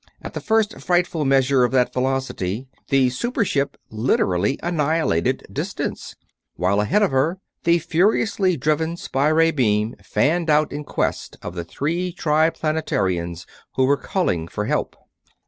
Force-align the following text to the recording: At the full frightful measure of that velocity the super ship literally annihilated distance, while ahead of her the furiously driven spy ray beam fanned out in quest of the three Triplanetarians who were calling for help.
At 0.23 0.33
the 0.33 0.41
full 0.41 0.63
frightful 0.63 1.25
measure 1.25 1.63
of 1.63 1.71
that 1.73 1.93
velocity 1.93 2.67
the 2.89 3.11
super 3.11 3.45
ship 3.45 3.77
literally 3.91 4.57
annihilated 4.63 5.45
distance, 5.53 6.15
while 6.55 6.81
ahead 6.81 7.03
of 7.03 7.11
her 7.11 7.37
the 7.65 7.77
furiously 7.77 8.57
driven 8.57 8.97
spy 8.97 9.27
ray 9.27 9.51
beam 9.51 9.93
fanned 10.03 10.49
out 10.49 10.71
in 10.71 10.85
quest 10.85 11.37
of 11.43 11.53
the 11.53 11.63
three 11.63 12.11
Triplanetarians 12.11 13.45
who 13.75 13.85
were 13.85 13.95
calling 13.95 14.47
for 14.47 14.65
help. 14.65 14.95